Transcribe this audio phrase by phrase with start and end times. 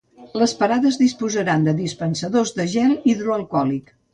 [0.43, 3.97] Les parades disposaran de dispensadors de gel hidroalcohòlic.